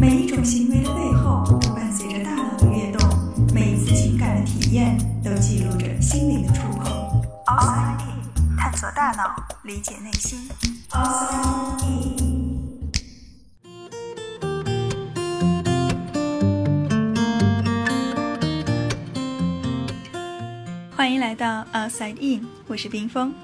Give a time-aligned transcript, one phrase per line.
[0.00, 3.06] 每一种行为的背后都伴随着大脑的跃动，
[3.52, 6.90] 每一次情感的体验都记录着心灵的触碰。
[7.44, 10.48] Outside In，探索大脑，理解内心。
[10.88, 12.30] Outside In。
[20.96, 23.34] 欢迎来到 Outside In，我是冰峰。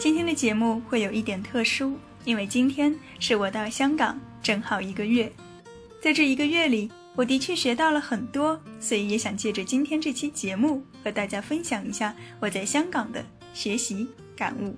[0.00, 5.30] 今天的节目会有一点特殊，因为今天是我到香港正好一个月。
[6.06, 14.06] 在这一个月里，我的确学到了很多，所以也想借着今天这期节目和大家分享一下我在香港的学习
[14.36, 14.76] 感悟。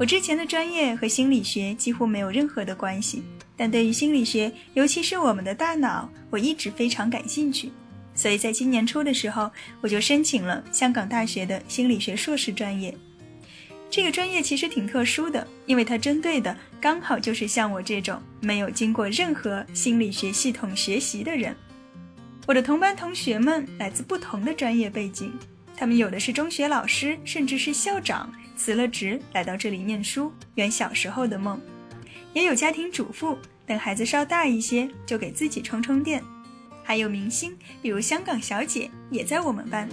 [0.00, 3.22] 我之前的专业和心理学几乎没有任何的关系，
[3.56, 7.70] 但对于心理学，尤其是我们的大脑，我一直非常感兴趣。
[8.16, 9.48] 所以在今年初的时候，
[9.80, 12.92] 我就申请了香港大学的心理学硕士专业。
[13.92, 21.54] 这个专业其实挺特殊的，因为它针对的刚好就是像我这种没有经过任何心理学系统学习的人。
[22.46, 25.30] 我的同班同学们来自不同的专业背景，
[25.76, 31.58] 他们有的是中学老师，甚至是校长，辞了职来到这里念书，圆小时候的梦；
[32.32, 33.36] 也有家庭主妇，
[33.66, 36.22] 等孩子稍大一些就给自己充充电；
[36.82, 39.86] 还有明星，比如香港小姐也在我们班。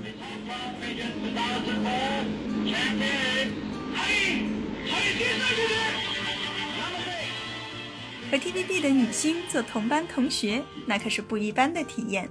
[8.32, 12.30] 和 TVB 的女星做同班同学，那可是不一般的体验。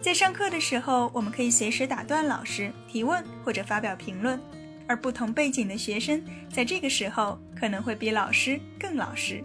[0.00, 4.40] 在上课的时候，我们可以随时打断老师提问或者发表评论，
[4.86, 9.44] 而不同背景的学生在这个时候可能会比老师更老实。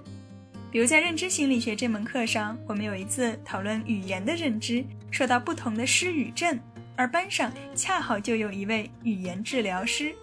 [0.71, 6.59] 比如在认知心理学这门课上，我们有一次讨论语言的认知，说到不同的失语症，
[6.95, 10.13] 而班上恰好就有一位语言治疗师。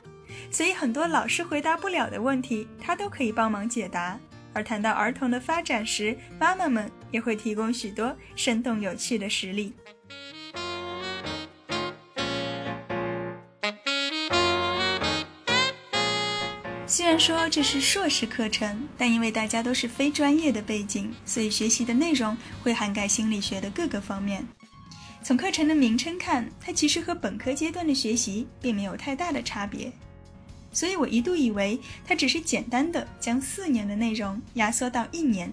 [0.51, 4.19] 所以很多老师回答不了的问题，他都可以帮忙解答。
[4.53, 9.75] 而谈到儿童的发展时，妈妈们也会提供许多生动有趣的实例。
[16.89, 24.47] 虽然说这是硕士课程，但因为大家都是非专业的背景，所以学习的内容会涵盖心理学的各个方面。
[25.23, 29.93] 从课程的名称看，它其实和本科阶段的学习并没有太大的差别。
[30.77, 35.51] 所以我一度以为他只是简单的将四年的内容压缩到一年，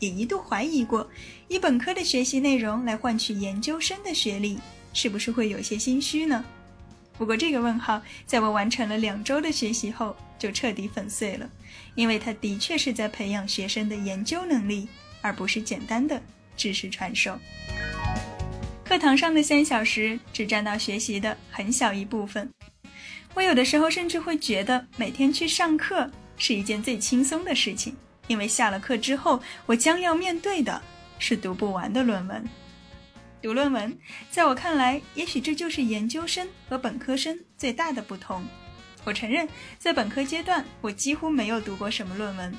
[0.00, 1.08] 也一度怀疑过，
[1.48, 4.58] 以本科的学习内容来换取研究生的学历，
[4.92, 6.44] 是不是会有些心虚呢？
[7.16, 11.48] 不过这个问号在我完成了两周的学习后就彻底粉碎了，
[11.94, 14.86] 因为它的确是在培养学生的研究能力，
[15.22, 16.20] 而不是简单的
[16.54, 17.38] 知识传授。
[18.84, 22.50] 课堂上的三小时只占到学习的很小一部分。
[23.34, 27.94] 我有的时候甚至会觉得每天去上课是一件最轻松的事情，
[28.28, 30.80] 因为下了课之后，我将要面对的
[31.18, 32.44] 是读不完的论文。
[33.42, 33.96] 读论文，
[34.30, 38.44] 在我看来，也许这就是研究生和本科生最大的不同。
[39.04, 39.46] 我承认，
[39.78, 42.52] 在本科阶段，我几乎没有读过什么论文，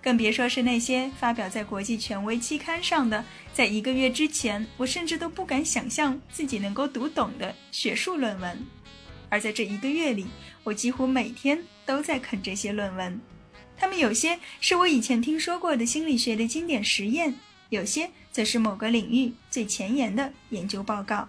[0.00, 8.58] 更别说是那些发表在国际权威期刊上的，在一个月之前，我甚至都不敢想象自己能够读懂的学术论文。
[9.30, 10.26] 而在这一个月里，
[10.64, 13.18] 我几乎每天都在啃这些论文。
[13.76, 17.34] 他们有些是我以前听说过的心理学的经典实验，
[17.70, 21.26] 有些则是某个领域最前沿的研究报告。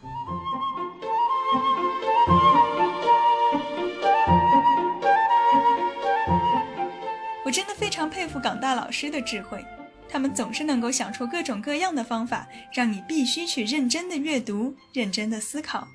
[7.46, 9.64] 我真的非常佩服港大老师的智慧，
[10.10, 15.88] 他们总是能够想出各种各样的方法，让你必须去认真的阅读、认真的思考。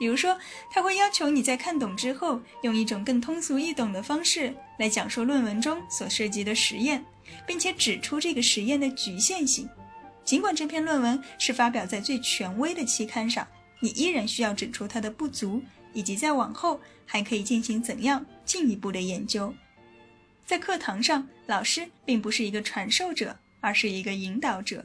[0.00, 0.34] 比如说，
[0.72, 7.04] 他会要求你在看懂之后，用一种更通俗易懂的方式来讲述论文中所涉及的实验，
[7.46, 9.68] 并且指出这个实验的局限性。
[10.24, 13.46] 尽管这篇论文是发表在最权威的期刊上，
[13.78, 15.62] 你依然需要指出它的不足，
[15.92, 19.52] 以及在往后还可以进行怎样进一步的研究。
[20.46, 24.82] 在课堂上，老师并不是一个传授者，而是一个引导者。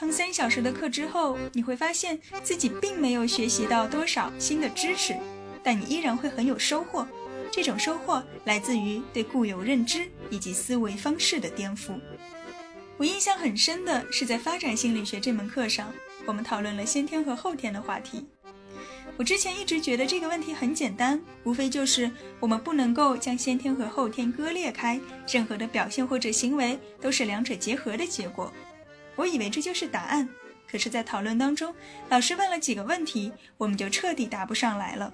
[0.00, 5.14] 上三小时的课之后，你会发现自己并没有学习到多少新的知识，
[5.62, 7.06] 但你依然会很有收获。
[7.52, 12.00] 这种收获来自于对固有认知以及思维方式的颠覆。
[12.96, 15.92] 我印象很深的是在发展心理学这门课上，
[16.24, 18.26] 我们讨论了先天和后天的话题。
[19.18, 22.10] 我之前一直觉得这个问题很简单，无非就是
[22.40, 24.98] 我们不能够将先天和后天割裂开，
[25.30, 28.50] 任何的表现或者行为都是两者结合的结果。
[29.16, 30.28] 我以为这就是答案，
[30.70, 31.74] 可是，在讨论当中，
[32.08, 35.12] 老师问了几个问题，我们就彻底答不上来了。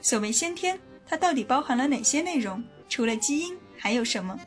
[0.00, 2.62] 所谓先天，它到底包含了哪些内容？
[2.88, 4.38] 除了基因还有什么？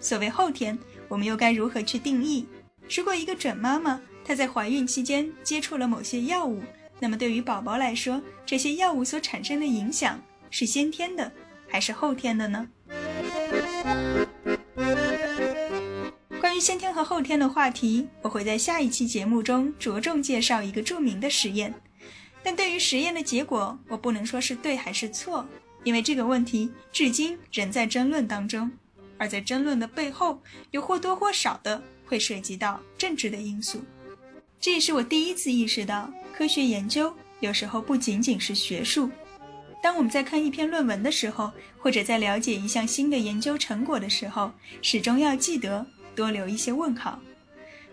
[0.00, 0.78] 所谓后天，
[1.08, 2.46] 我们又该如何去定义？
[2.94, 6.62] 如果一个准妈妈她在怀孕期间接触了某些药物，
[6.98, 11.30] 那么对于宝宝来说，这些药物所产生的影响是先天的
[11.68, 12.68] 还是后天的呢？
[16.64, 21.74] 先天和后天的话题，我会在下一期节目中着重介绍一个著名的实验。
[22.42, 25.46] 但对于实验的结果，我不能说是对还是错，
[25.82, 28.70] 因为这个问题至今仍在争论当中。
[29.18, 30.40] 而在争论的背后，
[30.70, 33.84] 又或多或少的会涉及到政治的因素。
[34.58, 39.10] 这也是我第一次意识到，科学研究有时候不仅仅是学术。
[39.82, 44.50] 当我们在看一篇论文的时候，或者在了解一项新的研究成果的时候，
[44.80, 47.18] 始终要记得多留一些问号。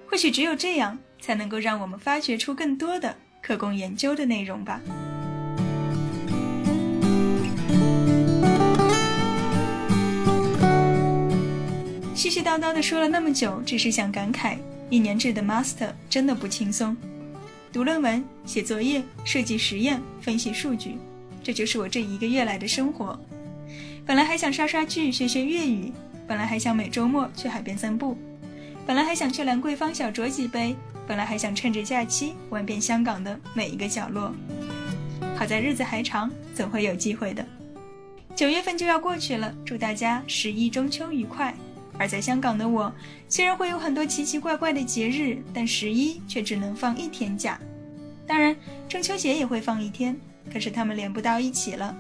[0.07, 4.81] 或许只有这样，才能够让我们发掘出更多的可供研究的内容吧。
[12.13, 14.57] 絮絮叨叨的说了那么久，只是想感慨，
[14.89, 16.95] 一年制的 master 真的不轻松。
[17.73, 20.97] 读论文、写作业、设计实验、分析数据，
[21.41, 23.18] 这就是我这一个月来的生活。
[24.06, 25.91] 本来还想刷刷剧、学学粤语，
[26.31, 28.18] 本来还想每周末去海边散步，
[28.88, 30.74] 本来还想去兰桂坊小酌几杯，
[31.06, 34.33] 本来还想趁着假期玩遍香港的每一个角落。
[35.36, 37.45] 好在日子还长，总会有机会的。
[38.33, 41.54] 九月份就要过去了，祝大家十一中秋愉快！
[41.98, 42.89] 而在香港的我，
[43.28, 47.60] 虽然会有很多奇奇怪怪的节日，但十一却只能放一天假。
[48.25, 48.56] 当然，
[48.88, 50.16] 中秋节也会放一天，
[50.50, 51.94] 可是他们连不到一起了。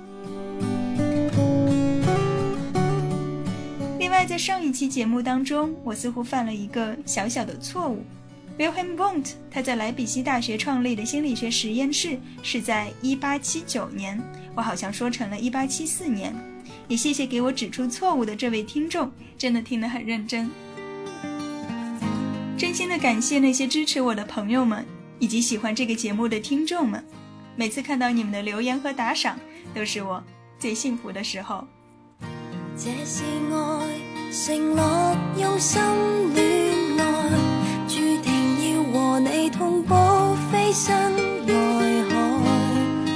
[4.11, 8.03] 另外，在上一期节目当中，我似乎犯了一个小小的错误。
[8.59, 14.21] Wilhelm Wundt 他在莱比锡大学创立的心理学实验室是在1879年，
[14.53, 16.35] 我好像说成了1874年。
[16.89, 20.51] 也谢谢给我指出错误的这位听众，真的听得很认真。
[22.57, 24.85] 真心的感谢那些支持我的朋友们，
[25.19, 27.01] 以及喜欢这个节目的听众们。
[27.55, 29.39] 每次看到你们的留言和打赏，
[29.73, 30.21] 都是我
[30.59, 31.65] 最幸福的时候。
[32.77, 33.23] 这是
[33.53, 34.00] 爱，
[34.31, 34.81] 承诺
[35.37, 35.81] 用心
[36.33, 37.03] 恋爱，
[37.85, 38.31] 注定
[38.63, 39.93] 要和你同步
[40.49, 41.11] 飞身。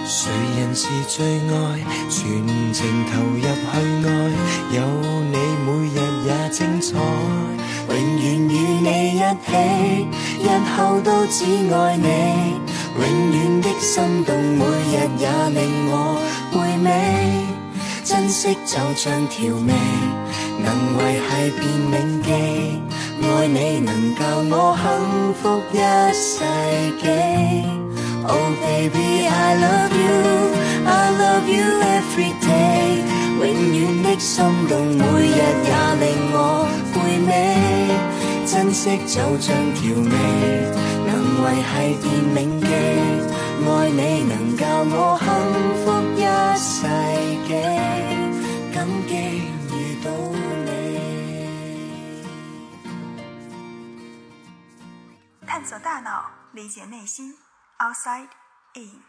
[0.05, 1.79] 谁人是最爱？
[2.09, 3.47] 全情投入去
[4.05, 4.11] 爱，
[4.73, 4.81] 有
[5.31, 5.97] 你每日
[6.27, 6.97] 也精彩。
[7.87, 8.51] 永远与
[8.83, 9.55] 你一起，
[10.43, 10.45] 日
[10.75, 12.59] 后都只爱你。
[12.99, 16.19] 永远的心动，每日也令我
[16.51, 16.87] 回味。
[18.03, 19.73] 珍惜就像调味，
[20.65, 22.31] 能维系便铭记。
[23.21, 25.77] 爱你能教我幸福一
[26.13, 26.43] 世
[27.01, 27.75] 纪。
[28.27, 30.17] Oh baby I love you
[30.83, 33.05] I love you every day
[33.37, 35.41] 永远的心动每日也
[36.01, 36.03] 令
[36.33, 36.95] 我回
[37.27, 37.29] 味
[38.47, 40.09] 珍惜就像调味
[41.05, 41.07] 能
[41.43, 42.65] 维系便铭记
[43.67, 45.19] 爱你能教我
[56.54, 57.36] 理解内心
[57.78, 58.28] outside
[58.74, 59.02] in